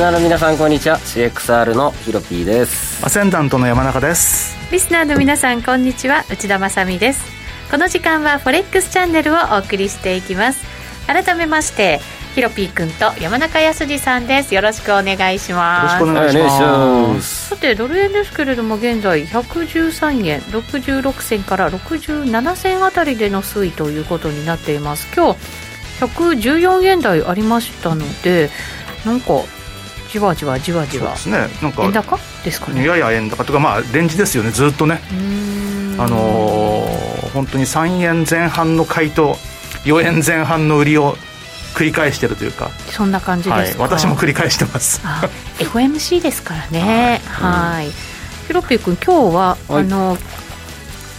[0.00, 0.96] スナーの皆さんこんにちは。
[0.96, 3.04] CXR のヒロピーです。
[3.04, 4.56] アセンダントの山中です。
[4.72, 6.24] リスナーの皆さんこんにちは。
[6.30, 7.20] 内田まさです。
[7.70, 10.64] この時間はフォレックスチャンネルをお送りしていきます。
[11.06, 12.00] 改めまして
[12.34, 14.54] ヒロピー君と山中康二さんです。
[14.54, 16.00] よろしくお願いします。
[16.00, 17.48] よろしくお願いします。
[17.50, 25.06] さてドル円ですけれども現在113円66銭から67銭あたりでの推移ということになっています。
[25.14, 25.40] 今日
[26.00, 28.48] 114円台ありましたので
[29.04, 29.42] なんか
[30.10, 31.16] じわじわじわじわ。
[31.16, 31.62] そうですね。
[31.62, 32.84] なんか円高ですかね。
[32.84, 34.50] やや円高とかまあレンジですよね。
[34.50, 35.00] ずっとね。
[35.98, 39.36] あのー、本当に3円前半の買いと
[39.84, 41.16] 4円前半の売りを
[41.74, 42.70] 繰り返してるというか。
[42.88, 45.00] そんな感じですはい、私も繰り返してます。
[45.58, 47.20] FOMC ですからね。
[47.26, 47.92] はい、うん、
[48.48, 50.12] ヒロピー君今日は、はい、あの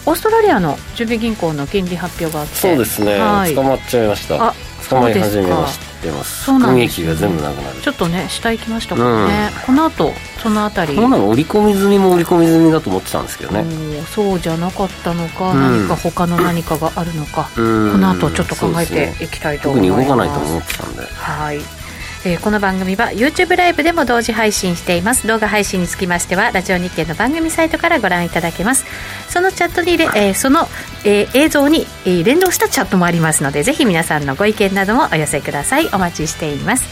[0.06, 2.56] オーストラリアの準備銀行の金利発表があって。
[2.56, 4.50] そうですね、はい、捕まっちゃいました。
[4.50, 4.56] あ
[4.90, 6.46] 捕まり始めましてます。
[6.46, 7.82] そうなんです、ね、が全部なくなる。
[7.82, 10.96] ちょっとね下行きましたからね、うん、この後そのあたり。
[10.96, 13.66] こんなの織り込み済みも織り込み済みだと思ってたんですけどね。
[14.14, 21.02] そうじゃなかったのか、うん、何か他の何かがあるのか、この後ちょっと考えていきたいと思います、ね、特に動かないと思ってたんで。
[21.06, 21.81] はい
[22.24, 25.28] えー、この番組は YouTube ライブでも同時配信しています。
[25.28, 28.86] 動画配信につきましてはラジオ日経の番組サイトからご覧いただけます。
[29.30, 30.68] そのチャットに、えー、その、
[31.04, 35.88] えー、映像に、え、連動したチャットもありますのでぜひ皆さんのご意見などもお寄せください。
[35.94, 36.86] お待ちしています。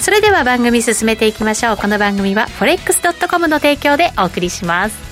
[0.00, 1.76] それでは番組進めていきましょう。
[1.76, 5.11] この番組は forex.com の提供でお送りします。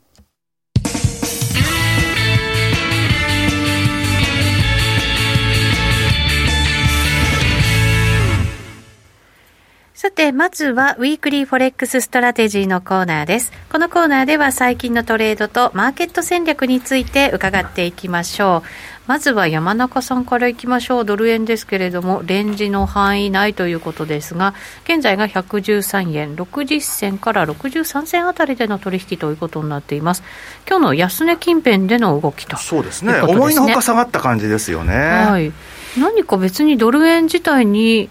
[10.11, 13.53] さて、まずは、 Weekly Forex Strategy のコーナーです。
[13.71, 18.67] このコーナーでは、最近のトレードとマーケット戦略について伺っていきましょう。
[19.07, 21.05] まずは山中さんからいきましょう。
[21.05, 30.23] ドル円ですけれども、レンジの範囲内ということですが、現在が113円60銭から63銭あたりでの取引ということになっています。
[30.67, 33.13] 今日の安値近辺での動きと、そうですね。
[33.21, 34.93] 思いのほか下がった感じですよね。
[34.93, 35.53] はい。
[35.97, 38.09] 何か別にドル円自体に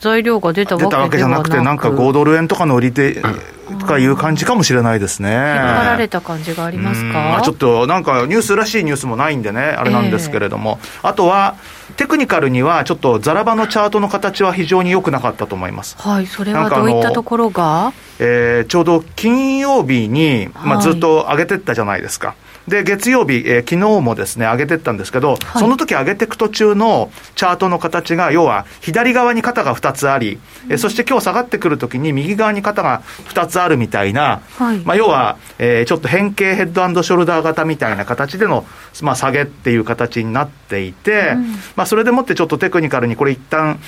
[0.00, 5.30] 材料が出たわけじゃなくて、なんか5ドル円とかの売り手とかいう感じかもしれないですね。
[5.30, 7.40] 引っ張られた感じがありますか？
[7.44, 11.56] ちょっとなんかニュースらしいニュースもないんでね、あれなんですけれども、えー、あとは、
[11.96, 15.96] テクニカルにはちょっとザラバのチャートの形は非常に良くなかったと思います。
[15.98, 17.92] はい、それはどういったところが？
[18.18, 22.28] えー、ちょうど金曜日に、まあ、ずっと上げてったじゃないですか。
[22.28, 22.36] はい
[22.68, 38.66] で、月曜日、えー、昨日もですね、上げてったんですけど、はい、その時上げていく途中のチャートの形が、要は左側に肩が2つあり、えー、そして今日下がってくるときに右側に肩が2つあるみたいな、はい、まあ、要は、えー、ちょっと変形ヘッドショルダー型みたいな形での、
[39.02, 43.80] まあ、下げっていう形になっていて、うん、まあ、それでもってちょっとテクニカルにこれ一旦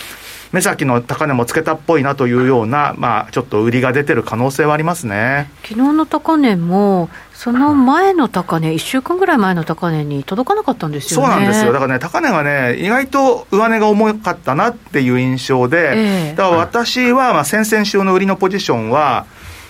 [0.53, 5.51] 目先の高値もつけたっぽいなというような、まあ、ちょっと売りが出てる可能性はありますね。
[5.63, 11.27] 昨日の高値も、その前の高値、1週間ぐらい前の高値に届かなかったんですよね。
[11.27, 19.25] そうなんですよ、だからね、高値がね、意外と上値が重かったなっていう印象で、えー、だから私は、まあ、先々週の売りのポジションは、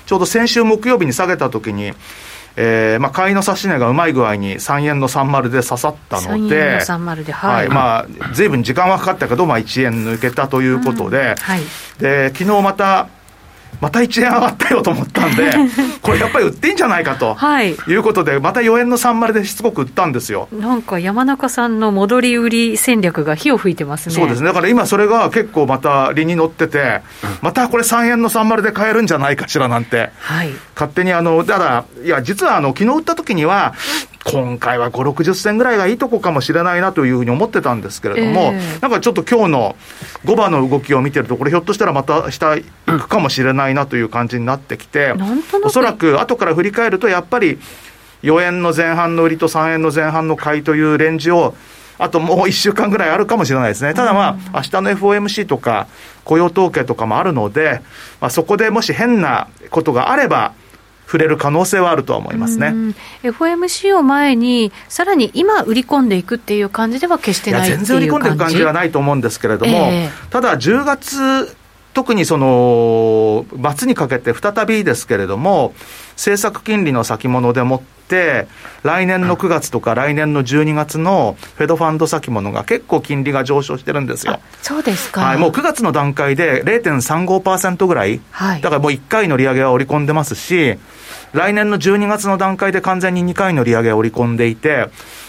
[0.07, 1.93] ちょうど先週木曜日に下げたときに、
[2.57, 11.35] えーまあ、買いの指し値がうまい具合に3円の30で刺さったので、3円の30で、はい、はい、まあ、ずいぶん時間はかかったけど、まあ、1円抜けたということで、うん。
[11.37, 11.61] はい、
[11.99, 13.09] で昨日また、
[13.81, 15.53] また1円上がったよと思ったんで、
[16.03, 20.49] これやっぱり売っていいんじゃないかと、はい、いうことで、また4円の30でしつこく売ったんですよ。
[20.53, 24.15] なんか山中さんの戻り売り戦略が火を吹いてますね。
[24.15, 27.03] そうですね、だから今、それが結構また利に乗ってて、
[27.41, 33.75] またこれ3円の30で買えるんじゃないかしらなんて、はい、勝手にあの、ただ、いや、実はあの昨日売った時には、
[34.25, 39.77] 今回は5、60銭ぐらいがいいとこかもしれないなというふうに思ってたんですけれども、えー、なんかちょっと今日の
[40.25, 45.15] 5番の動きを見てると、これ、ひょっとしたらまた下行くかもしれないなという感じになってきて、
[45.65, 47.59] おそらく後から振り返ると、やっぱり
[48.23, 51.55] 4円の前半の売りと3円の前半の買いというレンジを、
[51.99, 53.95] あともう1週間ぐらいあるかもしれないですね。
[53.95, 55.89] ただまあ、明日の FOMC とか
[56.25, 57.83] 雇用統計とかもあるので、
[58.21, 60.53] まあ、そこでもし変なことがあれば、
[61.13, 62.73] 触れる可能性はあるとは思いますね。
[63.23, 71.55] FOMC を前に、さらに今、売り込んでいくっていう感じでは決してない全然売り込んでいく感じではないと思うんですけれども、えー、ただ、10月、
[71.93, 73.45] 特にその
[73.77, 75.75] 末にかけて再びですけれども、
[76.13, 78.02] 政策金利の先物でもって、
[78.83, 84.41] 来年の9月とか来年の12月のフェドファンド先物が結構金利が上昇してるんですよ。
[84.63, 85.23] そうですか。
[85.23, 90.79] はい、もう9月の段階で0.35%ぐらい、はい、だからもう1回の利上げは織り込んでますし、
[91.33, 94.89] 来年の12月の段階で完全に2回の利上げを織り込んでいて、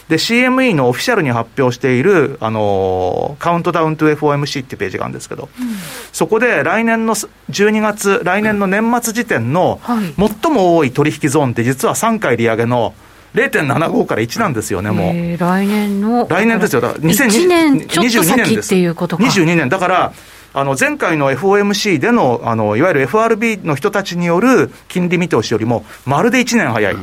[0.09, 5.67] で、CME のオフィシャルに発表している、あのカウントダウント FOMC っていうページがあるんですけど、うん、
[6.11, 12.93] そこで来年の12月、来年の年末時点の最も多い取引ゾーンって実は3回利上げの
[13.35, 15.37] 0.75から1なんですよね、もう。
[15.37, 16.27] 来年の。
[16.29, 16.81] 来年ですよ。
[16.81, 19.23] だから2022年ちょっと先っていうことか。
[19.23, 19.69] 22年。
[19.69, 20.13] だから、
[20.55, 26.95] あの前回の FOMC でのあのいわゆる FRB の人たちによる金利見通しよりも、まるで1年早い。
[26.95, 27.01] て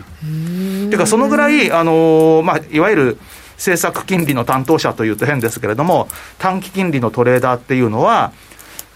[0.95, 3.19] いうか、そのぐらい、あのまあ、いわゆる
[3.57, 6.09] 政策金利の担当者というと変ですけれども、
[6.39, 8.33] 短期金利のトレーダーっていうのは、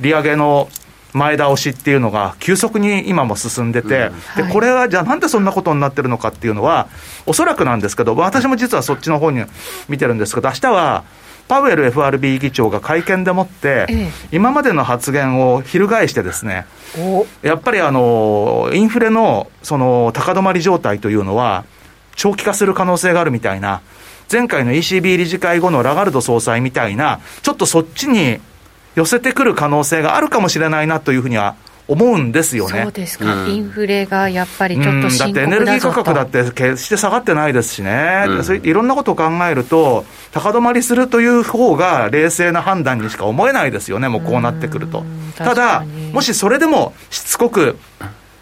[0.00, 0.69] 利上げの
[1.12, 6.88] 前倒しっていうのが急速に今も進んでて、うん、でこれはじゃあなんでそんなことになってるのかっていうのは、
[7.26, 9.44] おそらくなんですけど、私も実はそっちの方に
[9.88, 11.05] 見てるんですけど、明日は
[11.46, 16.67] パウエル FRB 議長が会見でもって、ええ、今までの発言を翻してですね、
[17.43, 21.64] やっぱりあの、インフレのその高止まり状態というのは、
[22.14, 23.81] 長期化する可能性があるみたいな、
[24.31, 28.40] 前回の ECB 理事会後のラガルド総裁みたいな、ちょっとそっちに
[28.94, 31.56] 寄せてくる可能性があるかもしれないなというふうには
[31.87, 32.82] 思うんですよね。
[32.82, 45.05] そうですか、うん、インフレがやっぱりちょっと深刻だ、うん、だってエネルギー価格だって決して下がってないですしね、うん、そういろんなことを考えると、高止まりするという方が冷静な判断にしか思えないですよね、もうこうなってくると。
[45.37, 47.76] ただ、もしそれでもしつこく、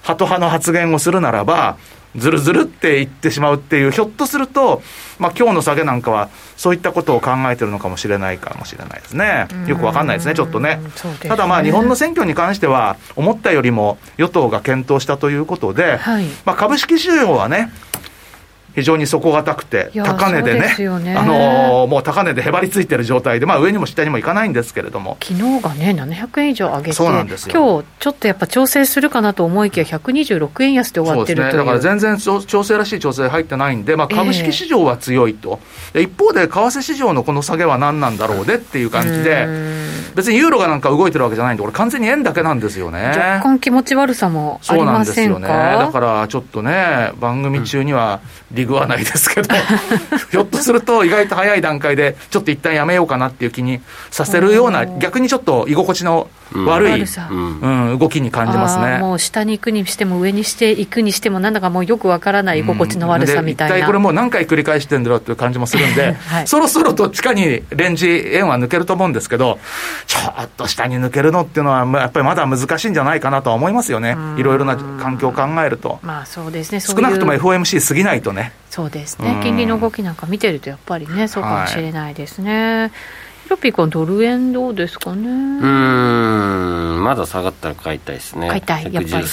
[0.03, 1.77] ハト派の発言をするならば、
[2.17, 4.83] ずるずるって言ってしまうっていう、ひょっとすると、
[5.19, 9.49] まあ今日の下げなんかは、そういったことを考えてるのかもしれないかもしれないですね。
[9.67, 10.77] よくわかんないですね、ちょっとね。
[10.77, 17.73] ねただまあ日本の選挙に関しては、思ったよりも与党が検討したということで、はい、まあ株式市場はね、
[18.75, 21.15] 非常に底堅くて、高値でね、でね。
[21.17, 27.55] あのー、もう高値でへばりついてる状態で、まあ、上にも下にもいかないんですけれども、昨日がね、700円以上上げて、そうなんですよ。
[27.55, 35.61] 今日ちょっとやっぱ調整するかなと思いきや、126円安で終わってると、ね、だから全然調整らしい調整入ってないんで、まあ、株式市場は強いと、
[35.95, 39.47] えー、一方で為替市場のこの下げは何なんだろうでっていう感じで、
[40.15, 43.09] 別にユーロがなんか動いてるわけじゃないんで、これ、完全に円だけなんですよね。
[43.09, 45.37] 若干気持ち悪さもありませんか？
[45.37, 45.77] そうなんですよね。
[45.79, 48.21] だからちょっとね、番組中には、
[48.63, 49.49] リグはないですけど、
[50.31, 58.99] ひょっとすると意外と早い段階で、ちょっと一旦やめようかなっていう気にさせるような、逆にちょっと居心地の悪い、うん、動きに感じますね。
[58.99, 69.59] もう下に行くにしても、上にしていくにしても、なんだかもうよくわからない居心地の悪さみたいな、うん、これもう何回繰り返してんだろうっていう感じもするんで、はい、そろそろどっちかにレンジ円は抜けると思うんですけど、
[70.07, 75.99] ちょっと下に抜けるのっていうのは、やっぱりまだ難しいんじゃないかなとは思いますよね、いろいろな環境を考えると。
[76.03, 76.81] まあそうですね。
[76.81, 78.52] 少なくとも FOMC 過ぎないとね。
[78.71, 82.81] そうですね、金利の動きなんか見てると、やっぱりね、そうかもしれないですね。
[82.83, 82.91] はい
[83.43, 85.29] ヒロピー君、ドル円どうですかね？
[85.29, 88.49] うん、まだ下がったら買いたいですね。
[88.49, 89.27] 買いたい、やっぱり。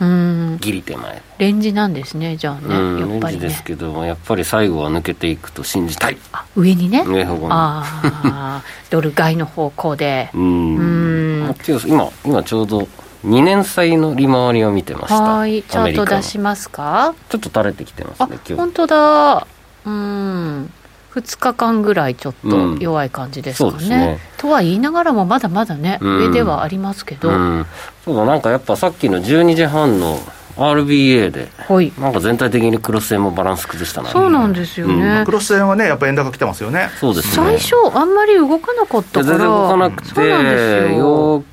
[0.00, 0.58] うん。
[0.60, 1.22] ギリ手前。
[1.38, 3.00] レンジなんですね、じゃあね。
[3.00, 6.18] やっぱり、ね、ですけど、やっぱり最後は抜けていくと信じたい。
[6.32, 7.04] あ、上にね？
[7.06, 7.52] 上方向に。
[7.52, 7.84] あ
[8.24, 10.28] あ、 ドル買いの方向で。
[10.34, 10.76] うん。
[10.76, 11.54] うん。
[11.86, 12.88] 今、今ちょうど。
[13.24, 15.22] 2年債の利回りを見てました。
[15.22, 15.62] はい。
[15.62, 17.14] チャート出しますか？
[17.28, 18.54] ちょっと垂れてきてますね今日。
[18.54, 19.46] 本当だ。
[19.84, 20.72] うん。
[21.14, 23.76] 2日間ぐらいちょっと弱い感じですかね。
[23.80, 24.18] うん、ね。
[24.38, 27.66] とは言いながらも、まだまだね、うん、上ではありますけど、うん、
[28.04, 30.18] そうだ、なんかやっぱさっきの12時半の
[30.56, 34.08] RBA で、はい、なんか全体的にクロス円もバランス崩したな。
[34.08, 36.88] そうなんですよね、うん、クロス円はねやっぱ円高来てますよね。
[36.98, 37.58] そうですね。
[37.58, 39.24] 最初あんまり動かなかったから。
[39.24, 41.44] 全然動かなくてよ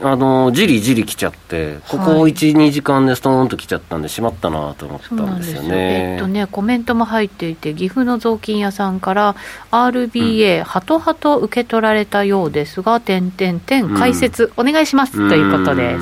[0.00, 2.32] あのじりじり来ちゃって、ここ1、はい、
[2.68, 6.14] 2時間でストーンと来ちゃったんで、しまったなと思ったんですよね。
[6.14, 9.34] えっとね、コメントも入っていて、岐阜の雑巾屋さんから、
[9.72, 16.00] RBA、ハトハト受け取られたようですが、点点点解説、お願いします、ということです。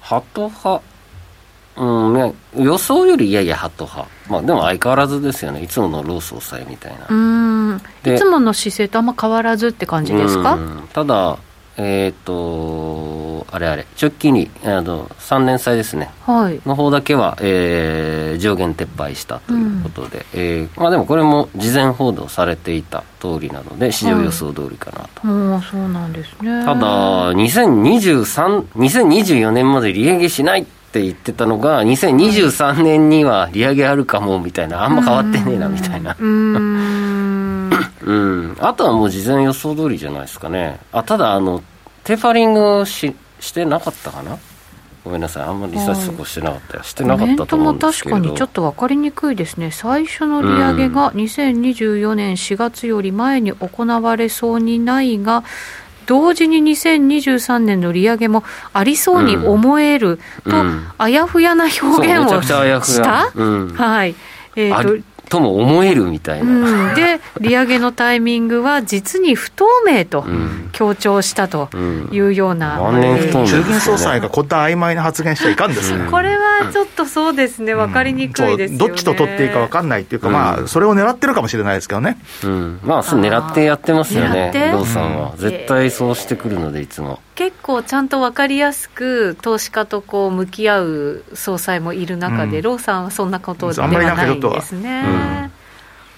[0.00, 0.80] ハトハ
[1.76, 7.06] うんね、予想よりややハト派、まあ、でも相変わらずですよね、いつものロー総裁みたいな。
[7.08, 7.80] うん。
[8.04, 10.58] いつもの姿勢とあんま変わらずって感じですか？
[10.92, 11.38] ただ、
[11.78, 25.26] えっ、ー、と、あれあれ、直近にあの3年債ですね、はい、の方だけは、えー、上限撤廃したということで、うん、えー、まあ、でもこれも事前報道されていた通りなので、市場予想通りかなと。
[25.26, 26.64] はい、そうなんですね。
[26.64, 36.16] ただ、2023、2024年まで利上げしないって言ってたのが、2023年には利上げあるかもみたいな、あんま変わってねえなみたいな。
[36.18, 37.47] うん、
[38.60, 40.80] あとはもう事前予想通りじゃないですかね。
[40.92, 41.62] あただあの、
[42.04, 44.38] テーファリングししてなかったかな？
[45.04, 48.16] ごめんなさい、あんまりリサーチそこしてなかったよ、してなかったと思うんですけど。
[48.16, 55.44] も確かにちょっと分かりにくいですね、最初の利上げが2024年4月より前に行われそうにないが、
[56.04, 58.42] 同時に2023年の利上げも
[58.72, 60.50] ありそうに思えると、
[60.98, 62.48] あやふやな表現をし
[63.02, 64.14] た、はい、
[64.56, 70.24] えーととも思えるみたいな、うん、で、利上げのタイミングは実に不透明と
[70.72, 71.68] 強調したと
[72.12, 72.96] いうような、うん。
[72.96, 82.18] うん、中銀総裁がこんな曖昧な発言しちゃいかんですこれはちょっとそうですね、分かりにくいです、ね、どっちと取っていいか分かんないっていうか、まあ、それを狙ってるかもしれないですけどね、
[82.82, 87.20] まあ、そう狙ってやってますよね、ローさんは、絶対そうしてくるので、いつも。
[87.34, 95.50] 結構ちゃんと分かりやすく投資家とこう向き合う総裁もいる中で、うん、ローさんはそんなことではないんですね。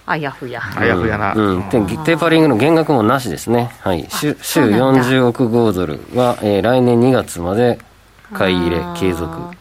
[0.06, 0.60] あやふや。
[0.76, 1.34] あやふやな。
[1.34, 1.62] うん。
[1.64, 3.70] テーパリングの減額もなしですね。
[3.80, 4.08] はい。
[4.10, 7.78] 週週40億5ドルは、えー、来年2月まで
[8.32, 9.59] 買い入れ継続。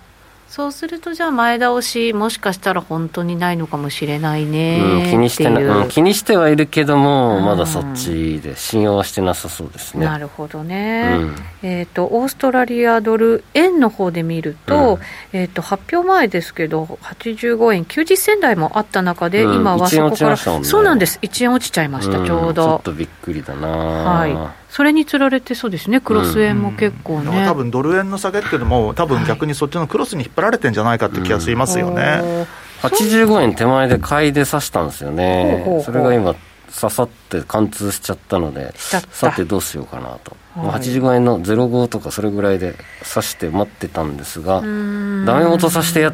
[0.49, 5.85] そうすると、じゃあ、前倒し、もしかしたら本当にないのかもしれないね、うん、気にしてな、う。
[5.85, 10.07] ん、気にしてはいるけども、まだそっちで、信用はしてなさそうですね。
[10.07, 14.97] なるほどね、うん、えーと、オーストラリアドル円の方で見ると,、
[15.33, 22.63] えーと、発表前ですけど、85円、90銭台もあった中で、今はそこから、ね、そうなんです、1円落ちちゃいました、ちょうど。
[22.63, 23.67] ちょっとびっくりだな。
[23.67, 32.47] はいそれにつられてそうですね、クロス円も結構ね、うん、多分ドル円の下げっていうのも、多分逆にそっちのクロスに引っ張られてんじゃないかって気がしますよね、
[32.83, 36.35] うん、85円手前で買いで刺したんですよね、それが今、
[36.71, 42.75] 刺さって貫通しちゃったので、さてどうしようかなと、はい、85円の05とかそれぐらいで
[43.11, 46.13] 刺して待ってたんですが、ダメ元刺してや、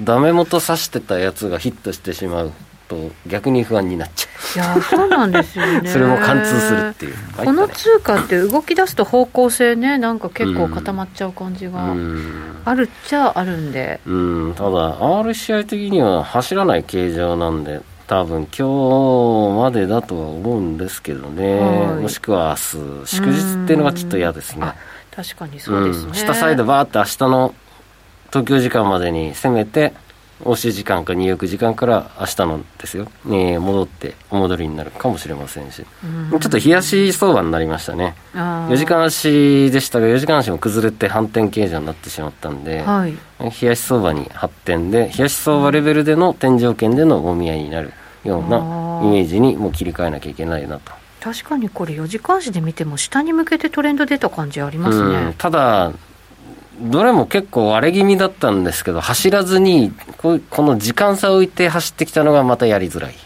[0.00, 2.52] ダメ元刺してたやつがヒットしてしまう。
[2.92, 4.76] と逆に不安になっちゃう。
[4.76, 5.88] いやそうなんですよね。
[5.88, 7.14] それも貫通するっていう。
[7.36, 11.94] この通貨って動き出すと方向性ねなんか結構固まっちゃう感じが
[12.64, 14.00] あるっちゃあるんで。
[14.06, 14.54] うん。
[14.56, 24.72] ただ RCI 的には走らない形状なんで多分今日までだとは思うんですけどね、はい、もしくは明日祝日っていうのがちょっと嫌ですね。
[25.14, 27.54] 確かにそうですね、うん、下サイドバーって明日の
[28.30, 29.92] 東京時間までに攻めて
[30.44, 38.14] 欧州時間かニューヨーク時間から明日のですよ、えー、戻ってお戻りになるかもしれませんし、うん、ちょっと冷やし相場になりましたね。
[38.34, 47.92] 4時間足でしたが4時間足も崩れて反転形状になってしまったんで、はい、冷やし相場に発展で冷やし相場レベルでの天井圏でのもみ合いになる
[48.24, 48.58] ような
[49.04, 50.92] イメージにもう切り替えなきゃいけないなと。
[51.20, 55.92] 確かにこれ4時間足で見ても下に向けてトレンド出た感じありますね、うん、ただ
[56.82, 63.18] どれも結構割れ気味だったんですけど、走らずにこ、この時間差を置いて走ってきたのがまたやりづらいで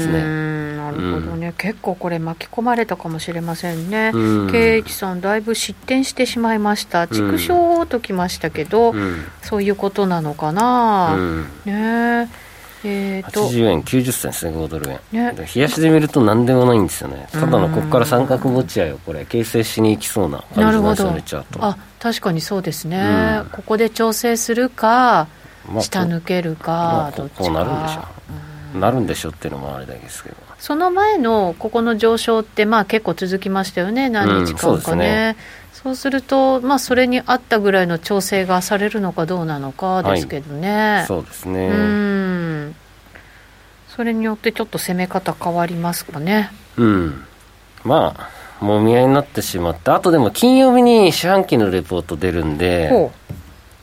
[0.00, 0.76] すね。
[0.76, 11.14] なるほどね、うん、結構これ、巻き込まれたかもしれませんね、圭一さん、だいぶ失点してしまいました、畜生ときましたけど、うん、そういうことなのかな。
[11.14, 17.28] うん、ねえー、80円90銭ですね5ドル円、ね、冷やしで見ると何でもないんですよね。
[17.32, 21.64] ただのここから三角持ち合いをこれ形成しにいきそうな感じなんですよねチャート。
[21.64, 25.28] あ確かにそうですね、うん、ここで調整するか、
[25.68, 27.44] まあ、下抜けるか、まあ、どっちか。
[27.44, 28.04] こうなるんでしょ
[28.74, 30.36] う、なるんでしょうっていうのもあれだけですけど。
[30.58, 34.08] その前のここの上昇ってまあ結構続きましたよね。
[34.08, 35.36] 何日間かね。
[35.38, 35.65] うんそうす
[36.10, 41.68] ると、まあ、それに合ったぐらいの調整がされるのかどうなのかですけどね、はい、そうですね。
[41.68, 42.74] うん。
[43.88, 46.50] それによってちょっと攻め方変わりますかね。
[46.76, 47.24] うん。
[47.84, 53.10] まあもみ合いになってしまってあとでも金曜日に四半期のレポート出るんで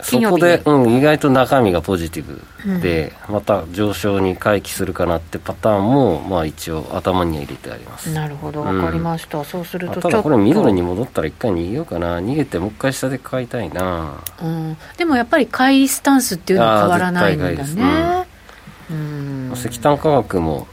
[0.03, 8.12] そこで、うん、意外と中身がポジティブで、うん、また上昇に回帰するかなってパターンも、まあ、一応頭には入れてあります。
[8.13, 12.19] なるほど分かりました、うん、そうするとただこれミドルに戻ったら一回逃げようかな。
[12.19, 18.27] 逃げてもう一回下で買いたいな、うん、でもやっぱり買いスタンスっていうのは変わらないんだね、
[18.89, 20.67] うん、石炭価格も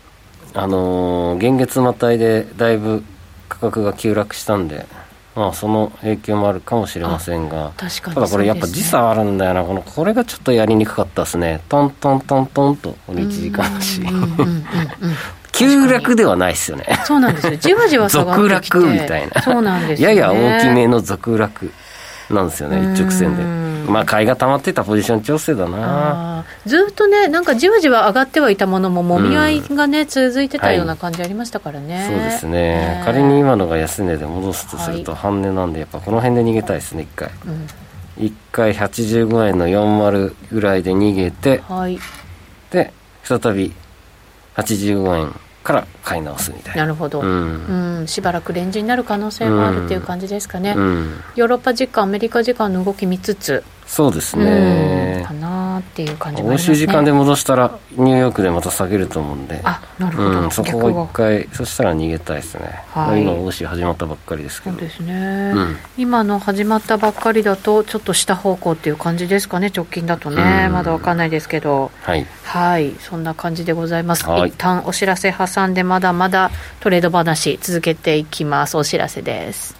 [0.54, 3.04] あのー、現月またいでだいぶ
[3.48, 4.86] 価格が急落したんで
[5.34, 7.86] まあ、その影響もあるかもしれませんが、た
[8.20, 14.02] だこれやっぱ時差あるんだよな、このこれがちょっとやりにくかったですね、トントントントンと、この1時間足。
[15.52, 16.86] 急落ではないですよね。
[17.04, 17.56] そうなんですよ。
[17.56, 18.78] じわじわ下がってきて。
[18.78, 19.42] 続落みたいな。
[19.42, 21.70] そうなんです、ね、やや大きめの続落。
[22.30, 23.69] なんですよね、一直線で。
[23.88, 26.44] まあ、買いが溜まってたポジション調整だな。
[26.66, 31.94] ずっとね、なんかじわじわ上がってはいたものも、もみ合いがね、うん、続いてたような感じありましたからね。
[31.94, 37.30] はい、そうですね、仮に今のが安値で戻すとすると、半値なんで、やっぱこの辺で逃げたいですね、一回。
[37.46, 37.66] うん。
[38.20, 41.98] 1回85円の40ぐらいで逃げて、はい、
[42.70, 42.92] で
[43.24, 43.72] 再び
[44.56, 46.82] 85円から買い直すみたいな。
[46.82, 65.54] なるほど、うん、うん、しばらくレンジになる可能性もあるっていう感じですかね、うん、ヨーロッパ時間、アメリカ時間の動き見つつ、そうですね、かなっていう感じもあります、ね、時間で戻したら、ニューヨークでまた下げると思うんで、あなるほど、そこを一回、そしたら逃げたいですね、はい、今、欧州始まったばっかりですけど、そうですね、
[65.96, 74.28] 今の始まったばっかりだと、ちょっと下方向っていう感じですかね、直近だとね、まだ分かんないですけど、はい、はい、そんな感じでございます。
[74.28, 76.50] はい、一旦お知らせ挟んで、まだまだ
[76.80, 78.76] トレード話、続けていきます。
[78.76, 79.79] お知らせです。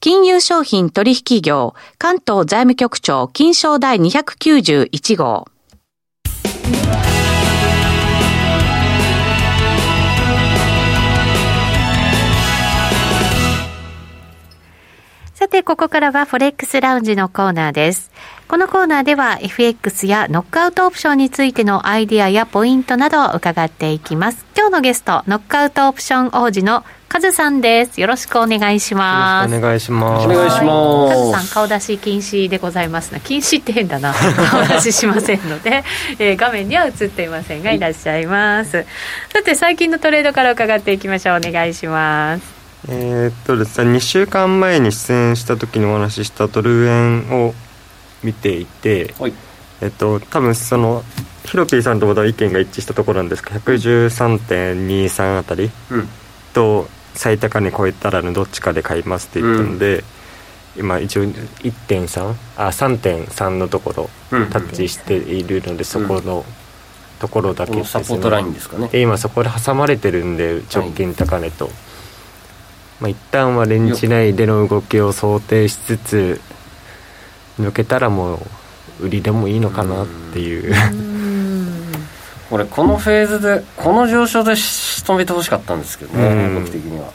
[0.00, 5.48] 金融商品取引業関東財務局長金賞第291号
[15.36, 18.10] さて、ここからはフォレックスラウンジのコーナーです。
[18.48, 24.46] このコーナーでは FX やノックアウトオプションについてのアイディアやポイントなどを伺っていきます。
[24.56, 26.84] 今日のゲスト、ノックアウトオプション王子の
[27.16, 27.98] カズさんです。
[27.98, 29.56] よろしくお願いします。
[29.56, 30.26] お願いします。
[30.26, 31.14] お願いします。
[31.14, 33.20] カズさん、顔出し禁止でございますな。
[33.20, 34.12] 禁止って変だな。
[34.52, 35.82] 顔出ししませんので、
[36.18, 38.84] えー、画面には映っていませんが、いらっしゃいます。
[39.32, 41.36] さて、最近のトレードから伺っていきましょう。
[41.38, 42.42] お願いします。
[42.90, 47.54] えー、っとですね、2週間前に出演した時にお話ししたドル円を
[48.24, 49.32] 見ていて、はい、
[49.80, 51.02] えっと、多分その、
[51.46, 55.70] ヒロピーさんとまだ意見が一致したところなんですけど、113.23あたり
[56.52, 60.04] と、最高値超えたらのどっちかで買いますって言ったので、
[60.76, 66.44] うん、今一応1.3あ3.3のところタッチしているので、そこの
[67.18, 68.88] ところだけですね、サポートラインですかね。
[68.88, 71.74] で今そこで挟まれてるんで直近高値と、はい、
[73.00, 76.40] まあ一旦はレンジ内での動きを想定しつつ
[77.58, 78.34] 抜けたらも
[79.00, 80.74] う売りでもいいのかなっていう
[82.50, 87.10] 俺このフェーズでこの上昇で仕留めてほしかったんですけどね、僕的には。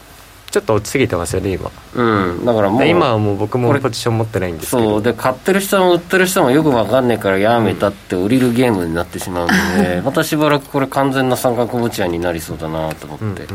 [0.51, 1.71] ちょっと落ちすぎてますよね今。
[1.95, 2.45] うん。
[2.45, 4.89] だからもう今はもう僕もポジション持ってないんですけど。
[4.89, 5.01] そう。
[5.01, 13.47] で買ってる人も売ってる人もよく分かんないからやめたって売りるゲームになってしまうので、またしばらくこれ完全な三角持ち合いになりそうだなと思って、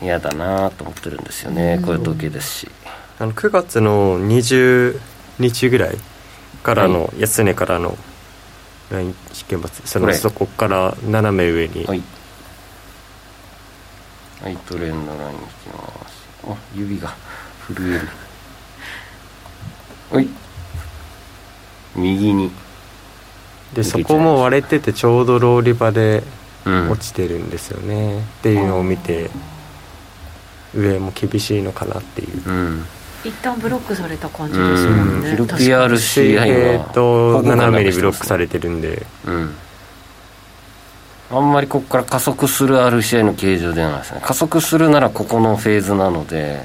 [0.00, 2.70] 嫌だなと思ってるんですよね、こういう時計ですし。
[3.18, 5.00] あの9月の20
[5.38, 5.96] 日ぐらい
[6.62, 7.98] からの、安値からの
[8.94, 11.84] ライン試験罰そのそこから斜め上に。
[11.84, 12.02] はい。
[14.42, 16.28] はいトレンドライン引きます。
[16.44, 17.14] あ指が
[17.66, 18.08] 震える。
[20.10, 20.28] はい。
[21.96, 22.50] 右に。
[23.74, 26.22] でそこも割れててちょうどローリバで
[26.64, 26.90] うん。
[26.90, 29.28] 落ちてるんですよね、っていうのを見て
[30.74, 32.48] 上も厳しいのかなっていう。
[32.48, 32.86] うん
[33.24, 35.30] 一旦ブロックされた感じですもんね。
[35.30, 35.46] うん。
[35.46, 35.64] 確かに。
[35.70, 39.06] LPR 水 CI 平と斜めにブロックされれてるんで。
[39.26, 39.54] うん。
[41.30, 44.20] あんまりここから加速する RCI の形状ではないですね。
[44.22, 46.64] 加速するならここのフェーズなので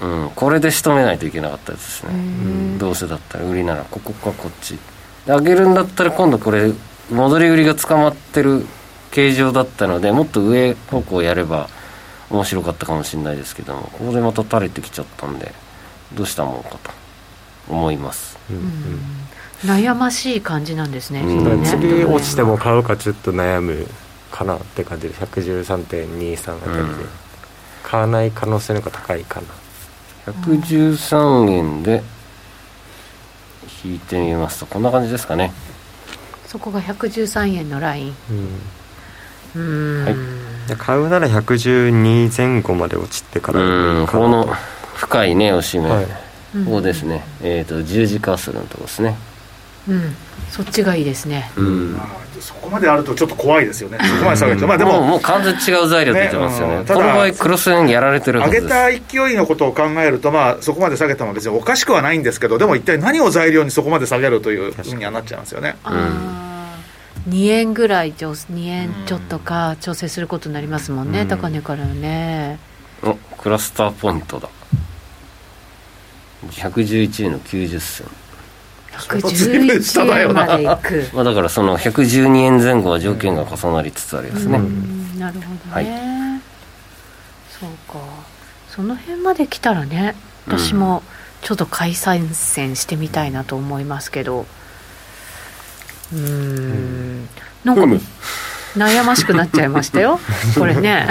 [0.00, 0.30] うん。
[0.34, 2.10] これで仕留めないといけなかったですね。
[2.12, 4.78] へどうせだったら売りならここかこっち。
[5.24, 6.72] で上げるんだったら今度これ
[7.10, 8.66] 戻り売りが捕まってる
[9.10, 11.68] 形状だったのでもっと上方向やれば
[12.30, 15.52] 面白かったかもしれないですけどもここでまた垂れてきちゃったんで
[16.14, 16.78] どうしたもんかと
[17.68, 18.38] 思います。
[18.50, 19.00] うんうん。
[19.64, 21.62] 悩ましい感じなんですね,、うん。
[21.62, 21.68] ね。
[21.68, 23.86] 次落ちても買うかちょっと悩む
[24.30, 27.08] かなって感じで113.23あたりで、うん。
[27.82, 30.32] 買わない可能性の方が高いかな。
[30.32, 32.02] 113円で
[33.84, 35.52] 引いてみますとこんな感じですかね。
[36.46, 38.16] そこが113円のライン。
[38.30, 38.60] うん。
[39.54, 40.14] うーん、はい。
[40.14, 40.20] で
[40.74, 44.48] 買うなら112前後まで落ちてからうんこの
[44.96, 46.06] 深いね押し目、はい。
[46.54, 46.64] うん。
[46.64, 47.22] ここですね。
[47.42, 49.16] えっ、と十字カーソルのとこですね。
[49.88, 50.16] うん。
[50.50, 51.50] そっちがいいですね。
[51.56, 51.92] うん。
[51.92, 53.98] まあそこまであるとちょっと怖いですよね。
[54.00, 56.74] そこまで下げてまあでもうももう完全に違う材料出てますよね。
[56.74, 56.86] ねうん。
[56.86, 58.62] ただこの場合クロス円やられてるはずです。
[58.64, 65.76] 上げた勢いのことを考えると、まあ、そこまで下げたのは別におかしくはないんですけど、でも一体何を材料にそこまで下げるというふうにはなっちゃいますよね。
[65.84, 66.45] あー
[67.28, 71.28] 2円ぐらい調2円ちょっとか調整することになりますもんね、うん。
[71.28, 72.58] 高値からね。
[73.02, 74.48] おクラスターポイントだ。
[76.50, 78.06] 111円の90銭。
[79.34, 80.66] 随分下だ111円までい
[81.10, 81.14] く。
[81.14, 85.86] まあだからその112円前後は条件が重なりつつありますね、うんなるほどね、はい。
[87.50, 87.98] そうか。
[88.68, 90.14] その辺まで来たらね
[90.46, 91.02] 私も
[91.42, 94.42] ちょっと解散戦してみたいなと思いますけど。
[94.42, 97.28] うーん。
[97.64, 98.00] なんかうん
[98.76, 100.20] 悩ましくなっちゃいましたよ。
[100.58, 101.08] これね。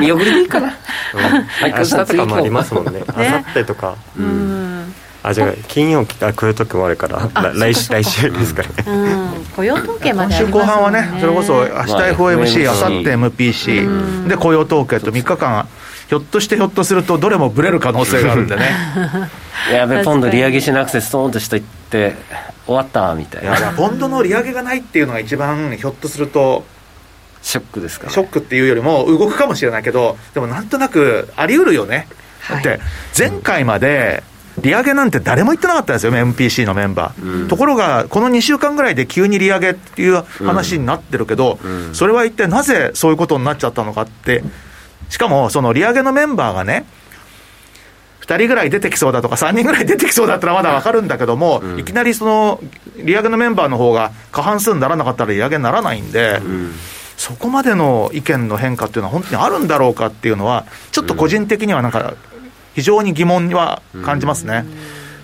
[0.00, 0.68] 見送りでいいかな。
[1.12, 3.02] はい明日とかもありますもんね。
[3.16, 4.78] 明後日とかううん。
[4.82, 4.94] ん。
[5.24, 8.74] あじゃあ金曜来たら来る時もあるから来週来週ですからね。
[8.86, 8.90] う
[9.40, 9.44] ん。
[9.56, 11.00] 雇用統計ま今週でありますもんね。
[11.00, 13.24] 後半はね、それこそ明日まあ FOMC、明後日うん。
[13.24, 15.66] MPC、で雇用統計と3日間、
[16.08, 18.70] ひょっとしてひょっとすると、どれもブレる可能性があるんでね。
[19.72, 22.14] やべポンド利上げしなくてストーンとしたいって
[22.66, 23.50] 終わったみたいな。
[23.50, 26.64] いやいやポンドの利上げがないっていうのが一番ひょっとすると
[27.42, 32.08] ショックですから、ショックっていうよりも動くかもしれないけどでもなんとなくあり得るよね、
[32.48, 32.80] だって
[33.16, 34.22] 前回まで
[34.60, 37.48] 利上げなんて誰も言ってなかったんですよ MPC のメンバー、うん。
[37.48, 41.94] ところがこの2週間ぐらいで急に利上げっていう話になってるけど、うん。
[41.94, 44.44] それは一体なぜそういうことになっちゃったのかって
[45.08, 46.84] しかもその利上げのメンバーがね
[48.22, 51.80] 2人ぐらい出てきそうだとか、3人ぐらい出てきそうだったらまだ分かるんだけども、うん。
[51.80, 52.60] いきなりその
[52.96, 56.72] 利上げのメンバーの方が過半数にならなかったら利上げにならないんで、うん。
[57.16, 62.14] そこまでの意見の変化っていうのは、本当にあるんだろうかっていうのは、ちょっと個人的にはなんか、
[62.74, 64.64] 非常に疑問には感じますね。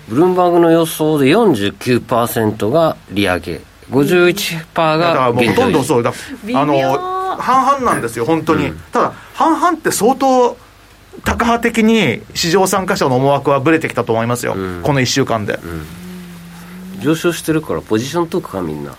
[0.07, 3.61] ブルームバーグの予想で49%が利上げ。
[3.91, 6.03] 51%がだからもうほとんどそう。
[6.03, 6.13] だ
[6.43, 6.59] 微妙。
[6.59, 8.79] あの半々なんですよ、本当に、うん。
[8.91, 10.57] ただ、半々って相当、
[11.23, 14.81] タカ派的に市場参加者の思惑はぶれてきたと思いますよ、うん。
[14.83, 15.59] この1週間で。
[16.99, 18.91] 上昇してるからポジショントークかみんな。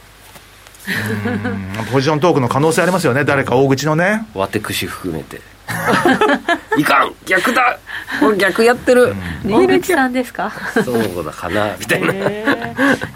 [0.86, 1.84] うん。
[1.92, 4.26] ポジショントークの可能性ありますよね、誰か大口のね。
[4.34, 5.40] ワテクシ含めて
[6.76, 7.78] いかん逆だ。
[8.20, 9.14] これ逆やってる。
[9.46, 10.52] 大口さんですか？
[10.84, 11.76] そうだかな。
[11.78, 12.44] みたいな、へ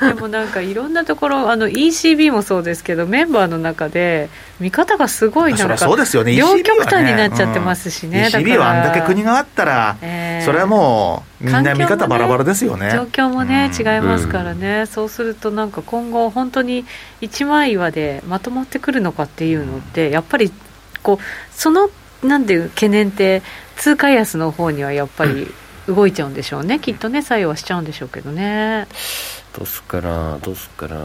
[0.01, 0.15] ー。
[0.15, 4.29] でもなんかいろんなところあの ECB もそうですけどメンバーの中で
[4.61, 6.35] 見方がすごいなんかそうですよね。
[6.35, 6.63] 両 ECB はね。
[6.65, 10.45] 極端になっちゃってますしね、だから ECB はあんだけ国があったら、えー。
[10.45, 12.91] それはもう、みんな見方バラバラですよね。
[12.93, 13.87] 状況もね、うん。
[13.87, 16.85] 違いますからね、そうするとなんか今後本当に
[17.21, 20.53] 一枚岩でまとまってくるのかっていうのってやっぱり
[21.03, 21.91] こうその
[22.25, 23.43] なんていう懸念って
[23.77, 25.49] 通貨安の方にはやっぱり
[25.87, 26.81] 動いちゃうんでしょうね。
[26.81, 28.87] きっとね作用はしちゃうんでしょうけどね。
[29.57, 30.97] どうすっかなどうすっかな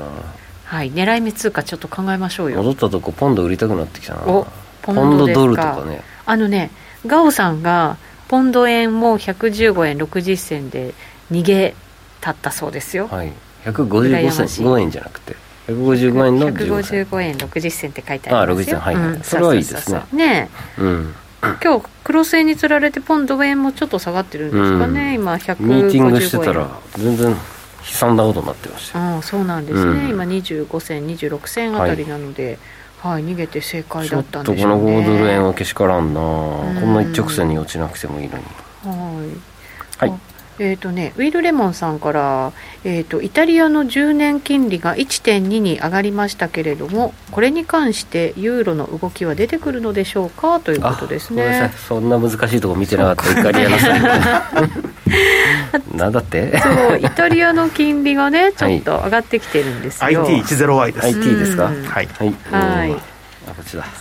[0.66, 0.92] はい。
[0.92, 2.58] 狙い目通貨ちょっと考えましょうよ。
[2.58, 4.22] 戻ったとこポンド売りたくなってきたな。
[4.24, 4.48] お
[4.82, 6.02] ポポンドドルとかね。
[6.26, 6.72] あのね
[7.06, 10.94] ガオさんがポンド円も115円60銭で
[11.32, 11.76] 逃げ
[12.22, 13.34] たったそうですよ、はい。
[13.66, 14.48] 羨155ましい。
[14.48, 15.36] 銭5円じゃなくて
[15.70, 18.80] 155円の15銭155円60銭って書いてあありますよ。
[18.80, 19.16] 60銭はいはい。
[19.16, 19.24] うん。
[19.24, 20.04] それはいいですね。
[20.14, 21.16] ねうん。
[21.42, 25.68] 今日クロス円につられてポンド円もちょっと下がってるんですかね、うん、今155円。
[25.68, 27.38] ミーティングしてたら全然悲
[27.86, 32.60] 惨なことになってましたあそうなんですね、うん、今25銭26銭あたりなので、
[33.00, 38.44] はい、はい、逃げて正解だったんでしょう、ね、ちょっとこの5ドル円はけしからんな、うん、こんな一直線に落ちなくてもいいのに。
[38.84, 40.29] はい、はい
[40.60, 42.52] えーとね、ウィル・レモンさんから、
[42.84, 50.60] えーと、イタリアの10年金利が1.2に上がりましたけれどもこれに関してユーロの動きは出てくるのでしょうか？
[50.60, 51.72] ということですね。
[51.88, 53.40] そんな難しいところ見てなかった。
[53.40, 53.78] イタリアの
[55.96, 56.60] なんだって？
[56.60, 61.06] そうイタリアの金利がねちょっと上がってきてるんですよ、はい、IT10Y です。
[61.06, 61.76] IT ですか、はい。
[61.86, 62.08] はい、
[62.52, 63.19] はい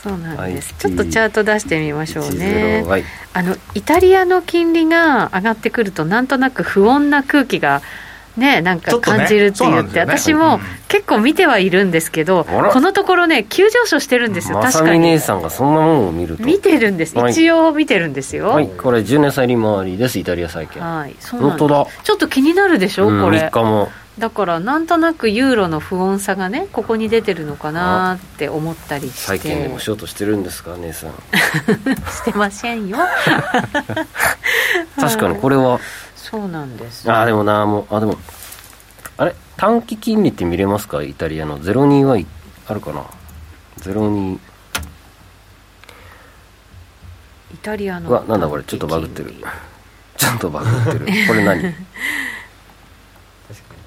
[0.02, 0.74] そうなんです。
[0.78, 2.82] ちょっとチャート出してみましょうね。
[3.32, 7.82] あのイタリアの金利が上がってくるとなんとなく不穏な空気が
[8.38, 15.01] ね、なんか感じるって言って、ねね、私も結構見てはいるんですけど、このところね、急上昇してるんですよ、確かに。
[15.01, 16.44] 姉さんがそんなものを見ると。
[16.44, 18.48] 見てるんです、一応見てるんですよ。
[18.51, 20.83] はい、これ、10年債利回りです、イタリア債券。
[20.83, 22.03] はい、そうなんです。
[22.05, 23.38] ちょっと気になるでしょ、これ。
[23.38, 23.90] 3日も。
[24.18, 29.20] だからなんとなくユーロの不穏さがねここに出てるのかなって思ったりして。
[29.20, 31.11] 債券でもしようとしてるんですか姉さん。
[32.11, 32.98] してませんよ。
[35.01, 35.79] 確かにこれは、
[36.30, 37.10] そうなんです。
[37.10, 38.16] ああでもなもうあでも
[39.16, 41.02] あれ短期金利って見れますか？
[41.02, 41.58] イタリアの。
[41.58, 42.18] 02は
[42.66, 43.04] あるかな
[43.80, 44.38] ？02イ
[47.62, 48.64] タリアのわなんだこれ。
[48.64, 49.34] ちょっとバグってる。
[50.16, 51.06] ちょっとバグってる。
[51.26, 51.62] これ何？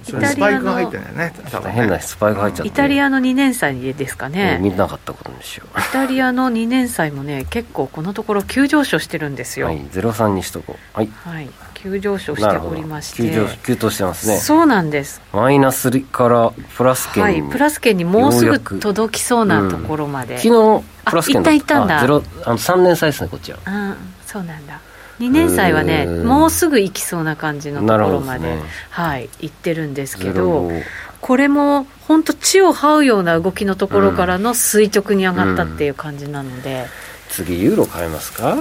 [0.04, 1.34] スパイクが入ってんだよね。
[1.72, 2.68] 変なスパイク入っちゃって。
[2.68, 4.60] イタリアの2年債ですかね。
[4.62, 5.80] 見なかったことにしよう。
[5.80, 9.68] イタリアの2年債もね結構このところ急上昇してるんですよ。
[9.68, 10.98] はい03にしとこう。
[10.98, 13.24] はい、はい、急上昇しておりまして。
[13.24, 14.38] 急上急騰してますね。
[14.38, 15.22] そうなんです。
[15.34, 21.52] マイナスからプラス圏に、はい、プラス圏にもうすぐ届きそうなところまで、うん、昨日プラス圏だった。
[21.52, 22.00] いったんだ。
[22.00, 23.60] あの3年債ですねこっちは。
[23.66, 24.80] うんそうなんだ
[25.19, 30.71] 2年債はねもうすぐ行きそうな感じのところまで、ね、はい行ってるんですけど
[31.19, 36.82] これも本当地を這うような動きのところからの垂直に上がったっていう感じなので、うん。
[36.82, 36.88] うん、
[37.30, 38.58] 次ユーロ買えますか？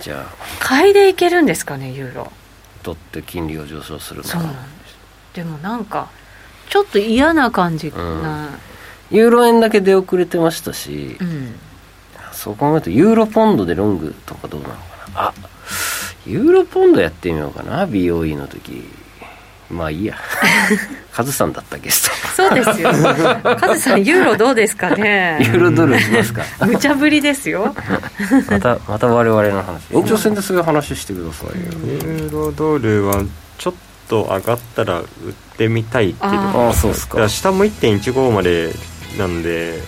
[0.00, 0.34] じゃあ。
[0.58, 2.32] 買いでいけるんですかねユーロ。
[2.82, 4.96] とって金利が上昇するそうなんです。
[5.34, 6.08] でもなんか
[6.70, 8.48] ちょっと嫌な感じな、
[9.10, 11.18] うん、ユーロ円だけ出遅れてましたし、
[12.32, 15.20] そう考えるとユーロポンドでロングとかどうなのかな。
[15.28, 15.34] あ
[16.28, 18.84] ユーロポンドやってみようかな BOE の時。
[19.70, 20.16] まあいいや。
[21.12, 22.48] カズさんだったゲスト。
[22.48, 22.90] そうですよ。
[23.60, 25.38] カズさんユーロどうですかね？
[25.44, 26.42] ユーロドルしますか？
[26.64, 27.74] 無茶ぶりですよ。
[28.50, 29.82] またまた我々の話。
[29.92, 33.22] 延長戦でそういう話してくださいよユーロドルは
[33.58, 33.74] ちょっ
[34.08, 35.06] と上がったら売っ
[35.58, 37.28] てみたいっていうああそうですか。
[37.28, 38.72] 下も1.15まで
[39.18, 39.82] なんで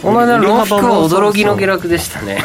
[0.00, 2.38] この間のクは驚きの下落でしたね。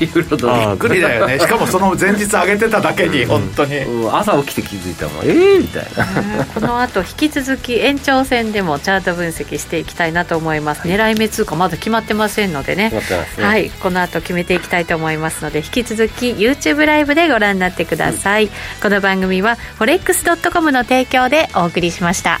[0.00, 1.38] ユーロドルびっくりだよね。
[1.38, 5.24] しかもその前日上げてただけに本当に、うん、朝起きて気づいたもん。
[5.24, 6.44] ええー、みたいな。
[6.46, 13.00] この後引き続き延長戦でもチャート分析していきたいなと思います、はい、狙い目通貨まだ決まってませんのでね、ね、
[13.44, 13.70] はい。
[13.70, 18.50] この後決めていきたいと思いますので引き続き YouTube ライブでご覧になってください、うん、
[18.82, 22.40] この番組は forex.com の提供でお送りしました